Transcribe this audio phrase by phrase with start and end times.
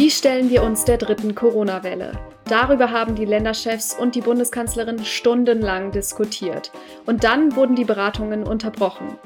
[0.00, 2.12] Wie stellen wir uns der dritten Corona-Welle?
[2.46, 6.72] Darüber haben die Länderchefs und die Bundeskanzlerin stundenlang diskutiert.
[7.04, 9.18] Und dann wurden die Beratungen unterbrochen.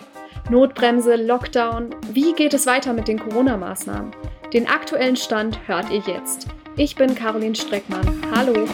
[0.50, 4.10] Notbremse, Lockdown, wie geht es weiter mit den Corona-Maßnahmen?
[4.52, 6.48] Den aktuellen Stand hört ihr jetzt.
[6.74, 8.20] Ich bin Caroline Streckmann.
[8.34, 8.66] Hallo.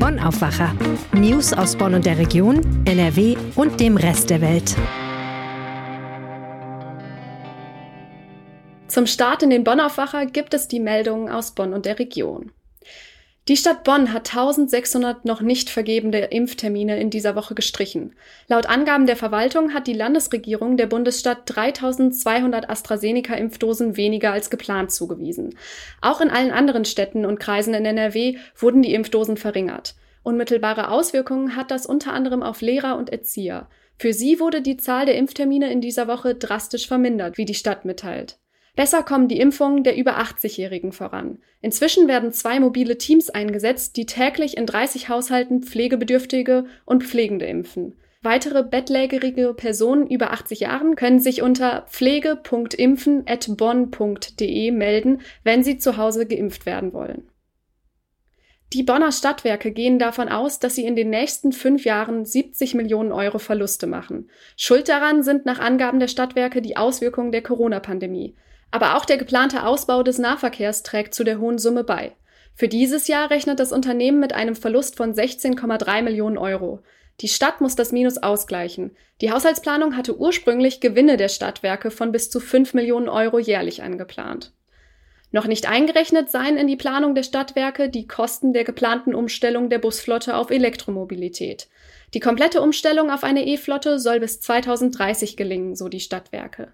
[0.00, 0.74] Bonn Aufwacher.
[1.12, 4.74] News aus Bonn und der Region, NRW und dem Rest der Welt.
[8.96, 12.50] Zum Start in den Bonn Aufwacher gibt es die Meldungen aus Bonn und der Region.
[13.46, 18.14] Die Stadt Bonn hat 1600 noch nicht vergebene Impftermine in dieser Woche gestrichen.
[18.48, 25.58] Laut Angaben der Verwaltung hat die Landesregierung der Bundesstadt 3200 AstraZeneca-Impfdosen weniger als geplant zugewiesen.
[26.00, 29.94] Auch in allen anderen Städten und Kreisen in NRW wurden die Impfdosen verringert.
[30.22, 33.68] Unmittelbare Auswirkungen hat das unter anderem auf Lehrer und Erzieher.
[33.98, 37.84] Für sie wurde die Zahl der Impftermine in dieser Woche drastisch vermindert, wie die Stadt
[37.84, 38.38] mitteilt.
[38.76, 41.38] Besser kommen die Impfungen der über 80-Jährigen voran.
[41.62, 47.96] Inzwischen werden zwei mobile Teams eingesetzt, die täglich in 30 Haushalten Pflegebedürftige und Pflegende impfen.
[48.22, 56.26] Weitere bettlägerige Personen über 80 Jahren können sich unter pflege.impfen.bonn.de melden, wenn sie zu Hause
[56.26, 57.30] geimpft werden wollen.
[58.72, 63.12] Die Bonner Stadtwerke gehen davon aus, dass sie in den nächsten fünf Jahren 70 Millionen
[63.12, 64.28] Euro Verluste machen.
[64.56, 68.34] Schuld daran sind nach Angaben der Stadtwerke die Auswirkungen der Corona-Pandemie.
[68.70, 72.12] Aber auch der geplante Ausbau des Nahverkehrs trägt zu der hohen Summe bei.
[72.54, 76.80] Für dieses Jahr rechnet das Unternehmen mit einem Verlust von 16,3 Millionen Euro.
[77.20, 78.96] Die Stadt muss das Minus ausgleichen.
[79.20, 84.52] Die Haushaltsplanung hatte ursprünglich Gewinne der Stadtwerke von bis zu 5 Millionen Euro jährlich angeplant.
[85.32, 89.78] Noch nicht eingerechnet seien in die Planung der Stadtwerke die Kosten der geplanten Umstellung der
[89.78, 91.68] Busflotte auf Elektromobilität.
[92.14, 96.72] Die komplette Umstellung auf eine E-Flotte soll bis 2030 gelingen, so die Stadtwerke.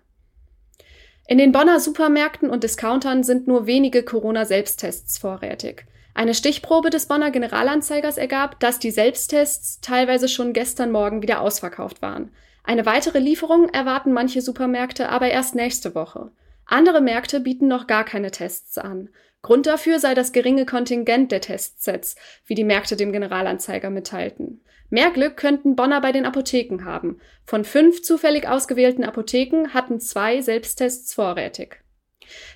[1.26, 5.86] In den Bonner Supermärkten und Discountern sind nur wenige Corona-Selbsttests vorrätig.
[6.14, 12.02] Eine Stichprobe des Bonner Generalanzeigers ergab, dass die Selbsttests teilweise schon gestern Morgen wieder ausverkauft
[12.02, 12.30] waren.
[12.64, 16.30] Eine weitere Lieferung erwarten manche Supermärkte aber erst nächste Woche.
[16.66, 19.08] Andere Märkte bieten noch gar keine Tests an.
[19.42, 22.14] Grund dafür sei das geringe Kontingent der Testsets,
[22.46, 24.62] wie die Märkte dem Generalanzeiger mitteilten.
[24.88, 27.18] Mehr Glück könnten Bonner bei den Apotheken haben.
[27.44, 31.82] Von fünf zufällig ausgewählten Apotheken hatten zwei Selbsttests vorrätig.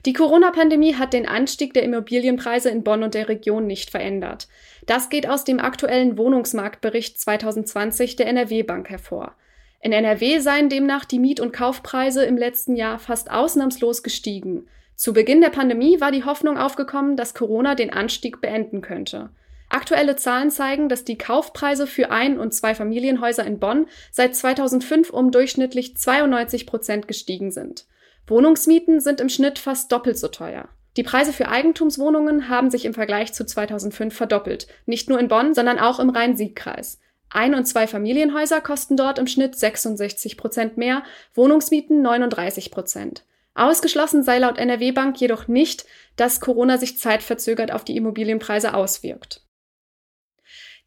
[0.04, 4.48] Die Corona-Pandemie hat den Anstieg der Immobilienpreise in Bonn und der Region nicht verändert.
[4.86, 9.34] Das geht aus dem aktuellen Wohnungsmarktbericht 2020 der NRW-Bank hervor.
[9.80, 14.68] In NRW seien demnach die Miet- und Kaufpreise im letzten Jahr fast ausnahmslos gestiegen.
[14.96, 19.28] Zu Beginn der Pandemie war die Hoffnung aufgekommen, dass Corona den Anstieg beenden könnte.
[19.68, 25.30] Aktuelle Zahlen zeigen, dass die Kaufpreise für Ein- und Zweifamilienhäuser in Bonn seit 2005 um
[25.30, 27.84] durchschnittlich 92 Prozent gestiegen sind.
[28.26, 30.68] Wohnungsmieten sind im Schnitt fast doppelt so teuer.
[30.96, 35.52] Die Preise für Eigentumswohnungen haben sich im Vergleich zu 2005 verdoppelt, nicht nur in Bonn,
[35.52, 37.00] sondern auch im Rhein-Sieg-Kreis.
[37.28, 41.02] Ein- und Zweifamilienhäuser kosten dort im Schnitt 66 Prozent mehr,
[41.34, 43.24] Wohnungsmieten 39 Prozent.
[43.56, 45.86] Ausgeschlossen sei laut NRW Bank jedoch nicht,
[46.16, 49.42] dass Corona sich zeitverzögert auf die Immobilienpreise auswirkt.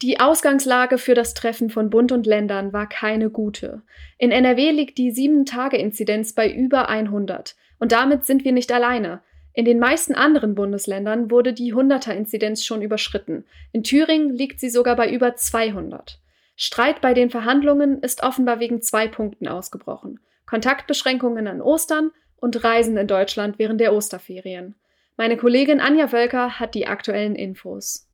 [0.01, 3.81] Die Ausgangslage für das Treffen von Bund und Ländern war keine gute.
[4.17, 7.55] In NRW liegt die 7-Tage-Inzidenz bei über 100.
[7.79, 9.21] Und damit sind wir nicht alleine.
[9.51, 13.45] In den meisten anderen Bundesländern wurde die 100er-Inzidenz schon überschritten.
[13.73, 16.19] In Thüringen liegt sie sogar bei über 200.
[16.55, 20.19] Streit bei den Verhandlungen ist offenbar wegen zwei Punkten ausgebrochen.
[20.45, 24.75] Kontaktbeschränkungen an Ostern und Reisen in Deutschland während der Osterferien.
[25.17, 28.09] Meine Kollegin Anja Wölker hat die aktuellen Infos.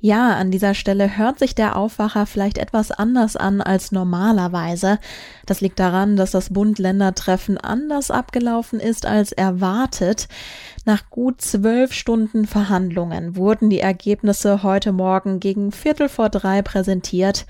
[0.00, 4.98] Ja, an dieser Stelle hört sich der Aufwacher vielleicht etwas anders an als normalerweise.
[5.46, 10.28] Das liegt daran, dass das Bund-Länder-Treffen anders abgelaufen ist als erwartet.
[10.84, 17.46] Nach gut zwölf Stunden Verhandlungen wurden die Ergebnisse heute Morgen gegen Viertel vor drei präsentiert.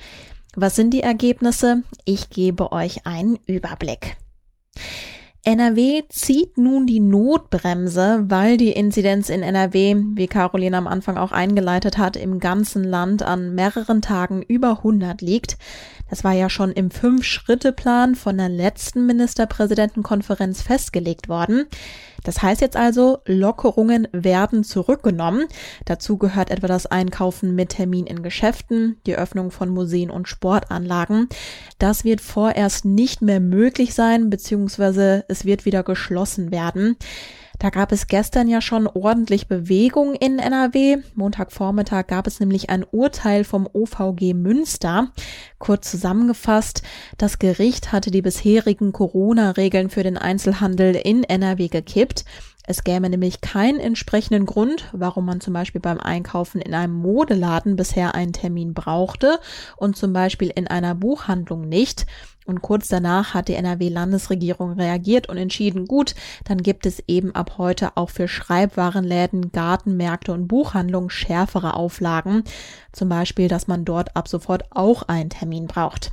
[0.55, 1.83] Was sind die Ergebnisse?
[2.05, 4.17] Ich gebe euch einen Überblick.
[5.47, 11.33] NRW zieht nun die Notbremse, weil die Inzidenz in NRW, wie Caroline am Anfang auch
[11.33, 15.59] eingeleitet hat, im ganzen Land an mehreren Tagen über 100 liegt.
[16.15, 21.67] Das war ja schon im Fünf-Schritte-Plan von der letzten Ministerpräsidentenkonferenz festgelegt worden.
[22.23, 25.47] Das heißt jetzt also, Lockerungen werden zurückgenommen.
[25.87, 31.29] Dazu gehört etwa das Einkaufen mit Termin in Geschäften, die Öffnung von Museen und Sportanlagen.
[31.81, 36.97] Das wird vorerst nicht mehr möglich sein, beziehungsweise es wird wieder geschlossen werden.
[37.65, 40.99] Da gab es gestern ja schon ordentlich Bewegung in NRW.
[41.15, 45.13] Montagvormittag gab es nämlich ein Urteil vom OVG Münster.
[45.59, 46.83] Kurz zusammengefasst,
[47.17, 52.27] das Gericht hatte die bisherigen Corona-Regeln für den Einzelhandel in NRW gekippt.
[52.67, 57.77] Es gäbe nämlich keinen entsprechenden Grund, warum man zum Beispiel beim Einkaufen in einem Modeladen
[57.77, 59.39] bisher einen Termin brauchte
[59.77, 62.07] und zum Beispiel in einer Buchhandlung nicht.
[62.47, 66.15] Und kurz danach hat die NRW-Landesregierung reagiert und entschieden, gut,
[66.45, 72.45] dann gibt es eben ab heute auch für Schreibwarenläden, Gartenmärkte und Buchhandlungen schärfere Auflagen.
[72.93, 76.13] Zum Beispiel, dass man dort ab sofort auch einen Termin braucht.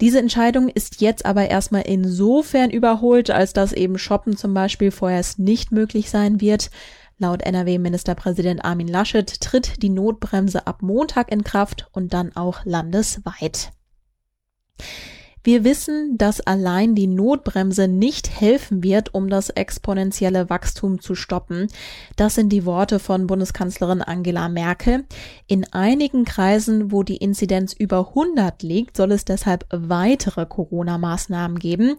[0.00, 5.38] Diese Entscheidung ist jetzt aber erstmal insofern überholt, als dass eben Shoppen zum Beispiel vorerst
[5.38, 6.70] nicht möglich sein wird.
[7.18, 13.72] Laut NRW-Ministerpräsident Armin Laschet tritt die Notbremse ab Montag in Kraft und dann auch landesweit.
[15.46, 21.68] Wir wissen, dass allein die Notbremse nicht helfen wird, um das exponentielle Wachstum zu stoppen.
[22.16, 25.04] Das sind die Worte von Bundeskanzlerin Angela Merkel.
[25.46, 31.94] In einigen Kreisen, wo die Inzidenz über 100 liegt, soll es deshalb weitere Corona-Maßnahmen geben.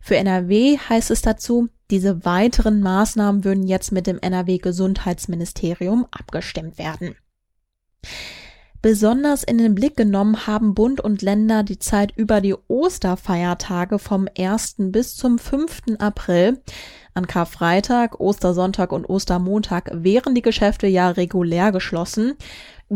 [0.00, 6.78] Für NRW heißt es dazu, diese weiteren Maßnahmen würden jetzt mit dem NRW Gesundheitsministerium abgestimmt
[6.78, 7.16] werden.
[8.82, 14.26] Besonders in den Blick genommen haben Bund und Länder die Zeit über die Osterfeiertage vom
[14.36, 14.74] 1.
[14.78, 16.00] bis zum 5.
[16.00, 16.60] April.
[17.14, 22.34] An Karfreitag, Ostersonntag und Ostermontag wären die Geschäfte ja regulär geschlossen.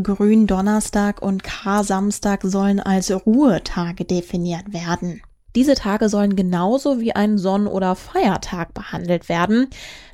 [0.02, 5.22] Gründonnerstag und Kar-Samstag sollen als Ruhetage definiert werden.
[5.56, 9.68] Diese Tage sollen genauso wie ein Sonn- oder Feiertag behandelt werden.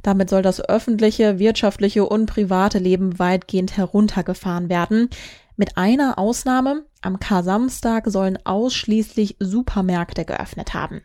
[0.05, 5.11] Damit soll das öffentliche, wirtschaftliche und private Leben weitgehend heruntergefahren werden.
[5.57, 11.03] Mit einer Ausnahme, am Kar-Samstag sollen ausschließlich Supermärkte geöffnet haben.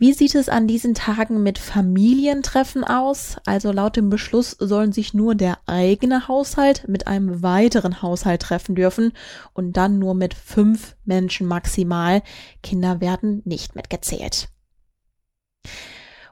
[0.00, 3.36] Wie sieht es an diesen Tagen mit Familientreffen aus?
[3.44, 8.76] Also laut dem Beschluss sollen sich nur der eigene Haushalt mit einem weiteren Haushalt treffen
[8.76, 9.12] dürfen
[9.54, 12.22] und dann nur mit fünf Menschen maximal.
[12.62, 14.50] Kinder werden nicht mitgezählt.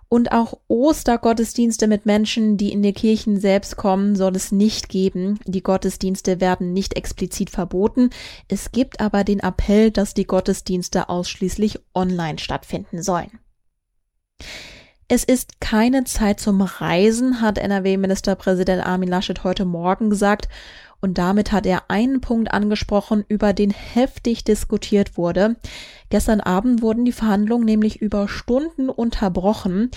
[0.09, 5.41] Und auch Ostergottesdienste mit Menschen, die in die Kirchen selbst kommen, soll es nicht geben.
[5.47, 8.11] Die Gottesdienste werden nicht explizit verboten.
[8.49, 13.41] Es gibt aber den Appell, dass die Gottesdienste ausschließlich online stattfinden sollen.
[15.09, 20.49] Es ist keine Zeit zum Reisen, hat NRW-Ministerpräsident Armin Laschet heute Morgen gesagt.
[21.01, 25.57] Und damit hat er einen Punkt angesprochen, über den heftig diskutiert wurde.
[26.09, 29.91] Gestern Abend wurden die Verhandlungen nämlich über Stunden unterbrochen.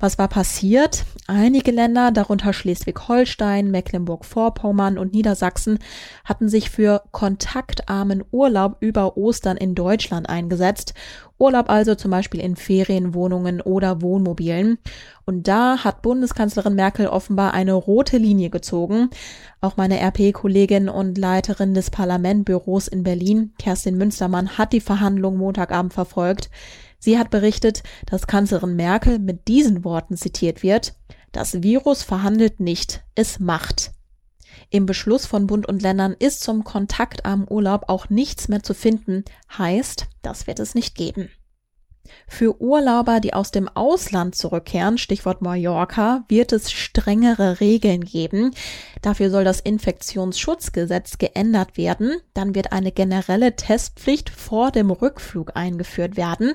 [0.00, 1.04] Was war passiert?
[1.26, 5.78] Einige Länder, darunter Schleswig-Holstein, Mecklenburg-Vorpommern und Niedersachsen,
[6.24, 10.94] hatten sich für kontaktarmen Urlaub über Ostern in Deutschland eingesetzt.
[11.38, 14.78] Urlaub also zum Beispiel in Ferienwohnungen oder Wohnmobilen.
[15.24, 19.10] Und da hat Bundeskanzlerin Merkel offenbar eine rote Linie gezogen.
[19.60, 25.92] Auch meine RP-Kollegin und Leiterin des Parlamentbüros in Berlin, Kerstin Münstermann, hat die Verhandlungen Montagabend
[25.92, 26.50] verfolgt.
[26.98, 30.94] Sie hat berichtet, dass Kanzlerin Merkel mit diesen Worten zitiert wird.
[31.32, 33.92] Das Virus verhandelt nicht, es macht.
[34.70, 39.24] Im Beschluss von Bund und Ländern ist zum kontaktarmen Urlaub auch nichts mehr zu finden,
[39.56, 41.30] heißt, das wird es nicht geben.
[42.28, 48.52] Für Urlauber, die aus dem Ausland zurückkehren, Stichwort Mallorca, wird es strengere Regeln geben.
[49.02, 52.16] Dafür soll das Infektionsschutzgesetz geändert werden.
[52.34, 56.54] Dann wird eine generelle Testpflicht vor dem Rückflug eingeführt werden.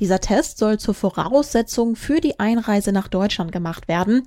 [0.00, 4.24] Dieser Test soll zur Voraussetzung für die Einreise nach Deutschland gemacht werden.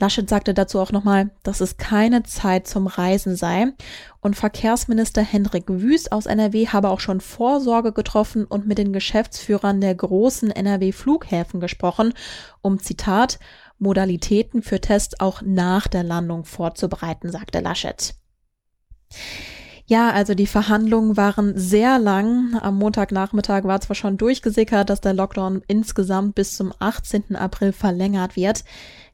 [0.00, 3.72] Laschet sagte dazu auch nochmal, dass es keine Zeit zum Reisen sei.
[4.20, 9.80] Und Verkehrsminister Hendrik Wüst aus NRW habe auch schon Vorsorge getroffen und mit den Geschäftsführern
[9.80, 12.12] der großen NRW-Flughäfen gesprochen,
[12.60, 13.38] um Zitat
[13.78, 18.14] Modalitäten für Tests auch nach der Landung vorzubereiten, sagte Laschet.
[19.86, 22.58] Ja, also die Verhandlungen waren sehr lang.
[22.58, 27.36] Am Montagnachmittag war zwar schon durchgesickert, dass der Lockdown insgesamt bis zum 18.
[27.36, 28.64] April verlängert wird.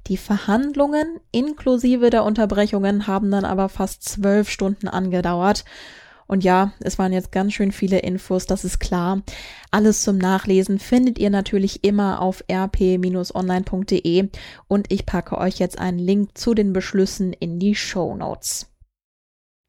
[0.06, 5.64] Die Verhandlungen inklusive der Unterbrechungen haben dann aber fast zwölf Stunden angedauert.
[6.28, 9.22] Und ja, es waren jetzt ganz schön viele Infos, das ist klar.
[9.72, 14.28] Alles zum Nachlesen findet ihr natürlich immer auf rp-online.de
[14.68, 18.69] und ich packe euch jetzt einen Link zu den Beschlüssen in die Show Notes.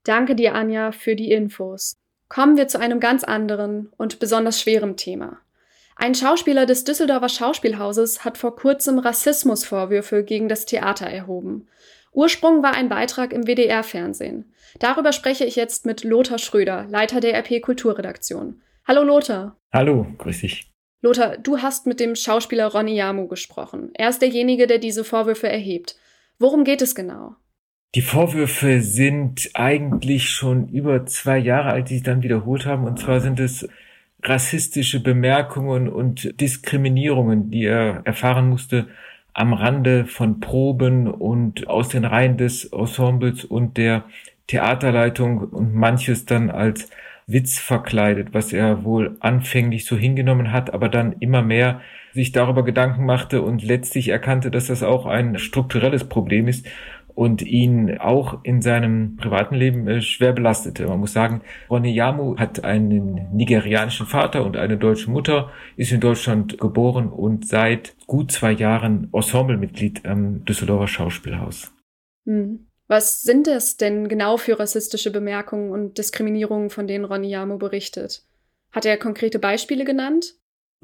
[0.03, 1.95] Danke dir, Anja, für die Infos.
[2.27, 5.39] Kommen wir zu einem ganz anderen und besonders schweren Thema.
[5.95, 11.67] Ein Schauspieler des Düsseldorfer Schauspielhauses hat vor kurzem Rassismusvorwürfe gegen das Theater erhoben.
[12.13, 14.51] Ursprung war ein Beitrag im WDR-Fernsehen.
[14.79, 18.61] Darüber spreche ich jetzt mit Lothar Schröder, Leiter der RP Kulturredaktion.
[18.87, 19.57] Hallo Lothar.
[19.71, 20.71] Hallo, grüß dich.
[21.01, 23.91] Lothar, du hast mit dem Schauspieler Ronny Yamu gesprochen.
[23.93, 25.95] Er ist derjenige, der diese Vorwürfe erhebt.
[26.39, 27.35] Worum geht es genau?
[27.93, 32.85] Die Vorwürfe sind eigentlich schon über zwei Jahre alt, die sich dann wiederholt haben.
[32.85, 33.67] Und zwar sind es
[34.23, 38.87] rassistische Bemerkungen und Diskriminierungen, die er erfahren musste,
[39.33, 44.05] am Rande von Proben und aus den Reihen des Ensembles und der
[44.47, 46.89] Theaterleitung und manches dann als
[47.27, 51.81] Witz verkleidet, was er wohl anfänglich so hingenommen hat, aber dann immer mehr
[52.13, 56.65] sich darüber Gedanken machte und letztlich erkannte, dass das auch ein strukturelles Problem ist
[57.15, 60.87] und ihn auch in seinem privaten Leben äh, schwer belastete.
[60.87, 65.99] Man muss sagen, Ronny Yamu hat einen nigerianischen Vater und eine deutsche Mutter, ist in
[65.99, 71.73] Deutschland geboren und seit gut zwei Jahren Ensemblemitglied am Düsseldorfer Schauspielhaus.
[72.25, 72.67] Hm.
[72.87, 78.25] Was sind das denn genau für rassistische Bemerkungen und Diskriminierungen, von denen Ronny Yamu berichtet?
[78.71, 80.35] Hat er konkrete Beispiele genannt?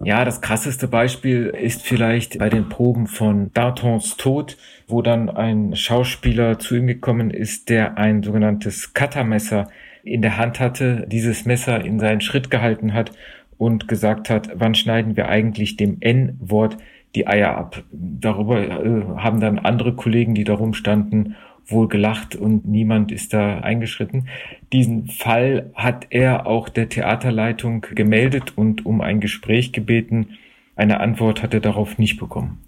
[0.03, 4.55] Ja, das krasseste Beispiel ist vielleicht bei den Proben von Dartons Tod,
[4.87, 9.71] wo dann ein Schauspieler zu ihm gekommen ist, der ein sogenanntes Cuttermesser
[10.03, 13.11] in der Hand hatte, dieses Messer in seinen Schritt gehalten hat
[13.57, 16.77] und gesagt hat, wann schneiden wir eigentlich dem N-Wort
[17.15, 17.83] die Eier ab.
[17.91, 21.35] Darüber äh, haben dann andere Kollegen, die darum standen,
[21.67, 24.29] wohl gelacht und niemand ist da eingeschritten.
[24.73, 30.37] Diesen Fall hat er auch der Theaterleitung gemeldet und um ein Gespräch gebeten.
[30.75, 32.63] Eine Antwort hat er darauf nicht bekommen.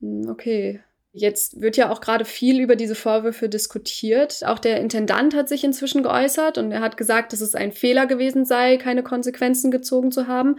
[0.00, 0.80] Hm, okay.
[1.16, 4.42] Jetzt wird ja auch gerade viel über diese Vorwürfe diskutiert.
[4.44, 8.06] Auch der Intendant hat sich inzwischen geäußert und er hat gesagt, dass es ein Fehler
[8.06, 10.56] gewesen sei, keine Konsequenzen gezogen zu haben.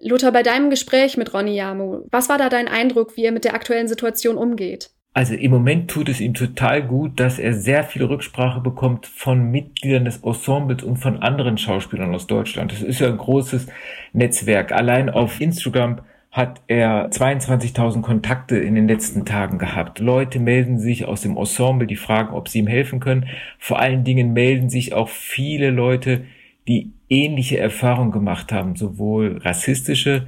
[0.00, 3.44] Lothar, bei deinem Gespräch mit Ronny Yamu, was war da dein Eindruck, wie er mit
[3.44, 4.90] der aktuellen Situation umgeht?
[5.18, 9.50] Also im Moment tut es ihm total gut, dass er sehr viel Rücksprache bekommt von
[9.50, 12.70] Mitgliedern des Ensembles und von anderen Schauspielern aus Deutschland.
[12.70, 13.66] Das ist ja ein großes
[14.12, 14.70] Netzwerk.
[14.70, 19.98] Allein auf Instagram hat er 22.000 Kontakte in den letzten Tagen gehabt.
[19.98, 23.26] Leute melden sich aus dem Ensemble, die fragen, ob sie ihm helfen können.
[23.58, 26.26] Vor allen Dingen melden sich auch viele Leute,
[26.68, 30.26] die ähnliche Erfahrungen gemacht haben, sowohl rassistische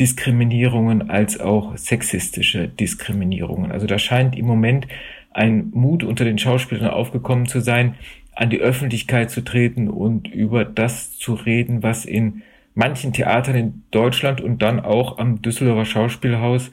[0.00, 3.70] Diskriminierungen als auch sexistische Diskriminierungen.
[3.70, 4.86] Also da scheint im Moment
[5.32, 7.94] ein Mut unter den Schauspielern aufgekommen zu sein,
[8.34, 12.42] an die Öffentlichkeit zu treten und über das zu reden, was in
[12.74, 16.70] manchen Theatern in Deutschland und dann auch am Düsseldorfer Schauspielhaus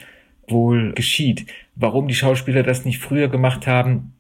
[0.48, 1.46] wohl geschieht.
[1.76, 4.14] Warum die Schauspieler das nicht früher gemacht haben,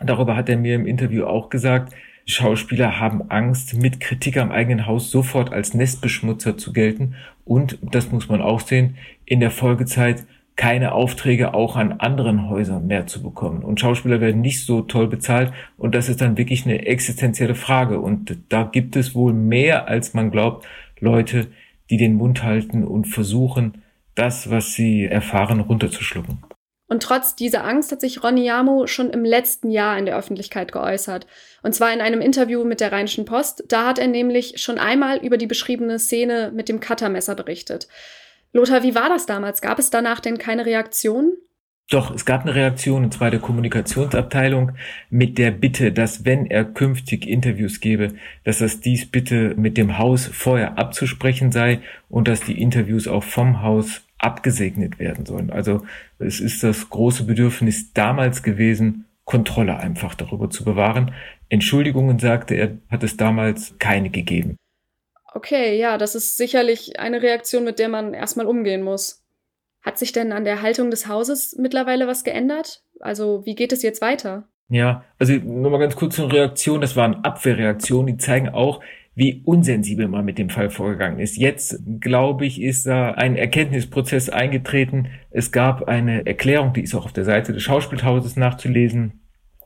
[0.00, 1.94] darüber hat er mir im Interview auch gesagt,
[2.28, 7.14] Schauspieler haben Angst, mit Kritik am eigenen Haus sofort als Nestbeschmutzer zu gelten
[7.44, 12.86] und, das muss man auch sehen, in der Folgezeit keine Aufträge auch an anderen Häusern
[12.86, 13.62] mehr zu bekommen.
[13.62, 18.00] Und Schauspieler werden nicht so toll bezahlt und das ist dann wirklich eine existenzielle Frage.
[18.00, 20.66] Und da gibt es wohl mehr, als man glaubt,
[20.98, 21.46] Leute,
[21.90, 23.82] die den Mund halten und versuchen,
[24.16, 26.38] das, was sie erfahren, runterzuschlucken.
[26.88, 30.70] Und trotz dieser Angst hat sich Ronny Yamo schon im letzten Jahr in der Öffentlichkeit
[30.70, 31.26] geäußert.
[31.62, 33.64] Und zwar in einem Interview mit der Rheinischen Post.
[33.68, 37.88] Da hat er nämlich schon einmal über die beschriebene Szene mit dem Cuttermesser berichtet.
[38.52, 39.60] Lothar, wie war das damals?
[39.60, 41.36] Gab es danach denn keine Reaktion?
[41.88, 44.72] Doch, es gab eine Reaktion, und zwar der Kommunikationsabteilung,
[45.08, 49.96] mit der Bitte, dass wenn er künftig Interviews gebe, dass das dies bitte mit dem
[49.96, 55.50] Haus vorher abzusprechen sei und dass die Interviews auch vom Haus abgesegnet werden sollen.
[55.50, 55.84] Also
[56.18, 61.12] es ist das große Bedürfnis damals gewesen, Kontrolle einfach darüber zu bewahren.
[61.48, 64.56] Entschuldigungen, sagte er, hat es damals keine gegeben.
[65.34, 69.22] Okay, ja, das ist sicherlich eine Reaktion, mit der man erstmal umgehen muss.
[69.82, 72.82] Hat sich denn an der Haltung des Hauses mittlerweile was geändert?
[73.00, 74.48] Also, wie geht es jetzt weiter?
[74.68, 76.80] Ja, also nur mal ganz kurz zur Reaktion.
[76.80, 78.80] Das waren Abwehrreaktionen, die zeigen auch,
[79.16, 81.38] wie unsensibel man mit dem Fall vorgegangen ist.
[81.38, 85.08] Jetzt, glaube ich, ist da ein Erkenntnisprozess eingetreten.
[85.30, 89.20] Es gab eine Erklärung, die ist auch auf der Seite des Schauspielhauses nachzulesen,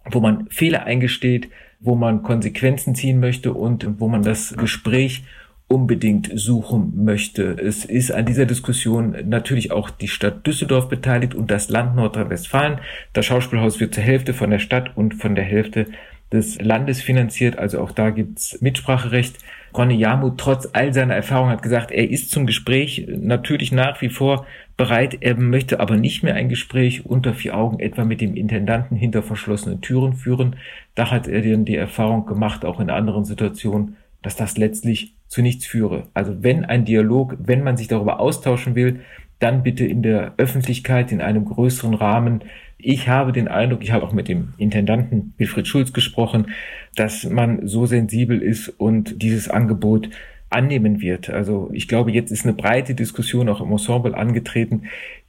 [0.09, 1.49] wo man Fehler eingesteht,
[1.81, 5.25] wo man Konsequenzen ziehen möchte und wo man das Gespräch
[5.67, 7.57] unbedingt suchen möchte.
[7.59, 12.79] Es ist an dieser Diskussion natürlich auch die Stadt Düsseldorf beteiligt und das Land Nordrhein-Westfalen.
[13.13, 15.87] Das Schauspielhaus wird zur Hälfte von der Stadt und von der Hälfte
[16.33, 19.37] des Landes finanziert, also auch da gibt's Mitspracherecht.
[19.77, 24.09] Ronny Yamu, trotz all seiner Erfahrung, hat gesagt, er ist zum Gespräch natürlich nach wie
[24.09, 24.47] vor
[24.77, 28.97] bereit, er möchte aber nicht mehr ein Gespräch unter vier Augen etwa mit dem Intendanten
[28.97, 30.57] hinter verschlossenen Türen führen.
[30.95, 35.43] Da hat er dann die Erfahrung gemacht, auch in anderen Situationen, dass das letztlich zu
[35.43, 36.09] nichts führe.
[36.15, 39.01] Also wenn ein Dialog, wenn man sich darüber austauschen will,
[39.41, 42.45] dann bitte in der Öffentlichkeit, in einem größeren Rahmen,
[42.83, 46.53] ich habe den Eindruck, ich habe auch mit dem Intendanten Wilfried Schulz gesprochen,
[46.97, 50.09] dass man so sensibel ist und dieses Angebot
[50.51, 51.31] annehmen wird.
[51.31, 54.85] Also ich glaube, jetzt ist eine breite Diskussion auch im Ensemble angetreten,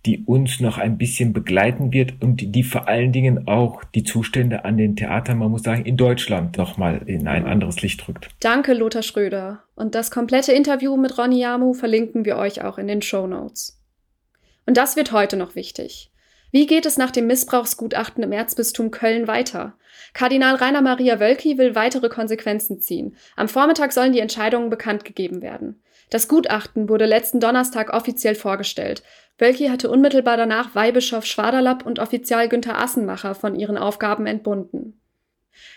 [0.06, 4.04] die uns noch ein bisschen begleiten wird und die, die vor allen Dingen auch die
[4.04, 8.30] Zustände an den Theatern, man muss sagen, in Deutschland nochmal in ein anderes Licht rückt.
[8.40, 9.64] Danke, Lothar Schröder.
[9.76, 13.81] Und das komplette Interview mit Ronny Yamu verlinken wir euch auch in den Show Notes.
[14.66, 16.12] Und das wird heute noch wichtig.
[16.52, 19.78] Wie geht es nach dem Missbrauchsgutachten im Erzbistum Köln weiter?
[20.14, 23.16] Kardinal Rainer Maria Wölki will weitere Konsequenzen ziehen.
[23.38, 25.82] Am Vormittag sollen die Entscheidungen bekannt gegeben werden.
[26.10, 29.02] Das Gutachten wurde letzten Donnerstag offiziell vorgestellt.
[29.38, 35.01] Wölki hatte unmittelbar danach Weihbischof Schwaderlapp und Offizial Günther Assenmacher von ihren Aufgaben entbunden.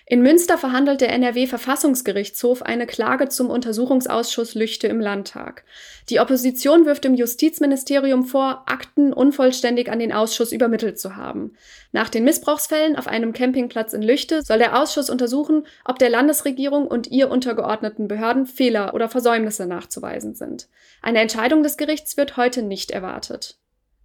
[0.07, 5.65] In Münster verhandelt der NRW-Verfassungsgerichtshof eine Klage zum Untersuchungsausschuss Lüchte im Landtag.
[6.11, 11.55] Die Opposition wirft dem Justizministerium vor, Akten unvollständig an den Ausschuss übermittelt zu haben.
[11.93, 16.87] Nach den Missbrauchsfällen auf einem Campingplatz in Lüchte soll der Ausschuss untersuchen, ob der Landesregierung
[16.87, 20.69] und ihr untergeordneten Behörden Fehler oder Versäumnisse nachzuweisen sind.
[21.01, 23.59] Eine Entscheidung des Gerichts wird heute nicht erwartet.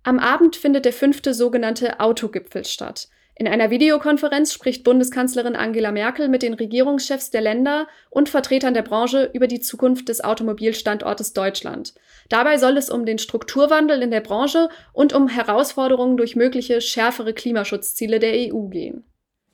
[0.03, 3.09] Am Abend findet der fünfte sogenannte Autogipfel statt.
[3.39, 8.81] In einer Videokonferenz spricht Bundeskanzlerin Angela Merkel mit den Regierungschefs der Länder und Vertretern der
[8.81, 11.93] Branche über die Zukunft des Automobilstandortes Deutschland.
[12.27, 17.33] Dabei soll es um den Strukturwandel in der Branche und um Herausforderungen durch mögliche schärfere
[17.33, 19.05] Klimaschutzziele der EU gehen.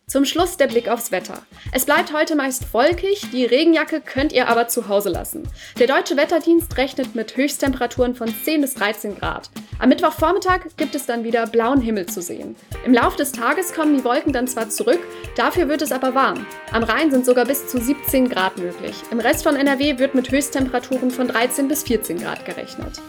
[0.08, 1.42] Zum Schluss der Blick aufs Wetter.
[1.72, 5.50] Es bleibt heute meist wolkig, die Regenjacke könnt ihr aber zu Hause lassen.
[5.80, 9.50] Der deutsche Wetterdienst rechnet mit Höchsttemperaturen von 10 bis 13 Grad.
[9.80, 12.56] Am Mittwochvormittag gibt es dann wieder blauen Himmel zu sehen.
[12.86, 15.00] Im Laufe des Tages kommen die Wolken dann zwar zurück,
[15.36, 16.46] dafür wird es aber warm.
[16.72, 18.96] Am Rhein sind sogar bis zu 17 Grad möglich.
[19.10, 23.02] Im Rest von NRW wird mit Höchsttemperaturen von 13 bis 14 Grad gerechnet.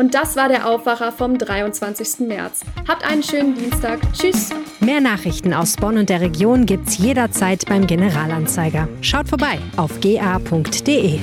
[0.00, 2.26] Und das war der Aufwacher vom 23.
[2.26, 2.62] März.
[2.88, 4.00] Habt einen schönen Dienstag.
[4.14, 4.48] Tschüss.
[4.80, 8.88] Mehr Nachrichten aus Bonn und der Region gibt's jederzeit beim Generalanzeiger.
[9.02, 11.20] Schaut vorbei auf ga.de.